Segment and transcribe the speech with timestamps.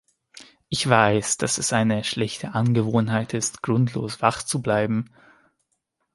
[0.67, 5.11] Ich weiß, dass es eine schlechte Angewohnheit ist grundlos wach zu bleiben.